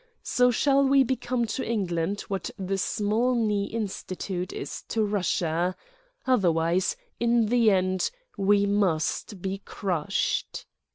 [0.23, 5.75] So shall we become to England what the Smolny Institute is to Russia.
[6.25, 10.65] Otherwise, in the end, we must be crushed."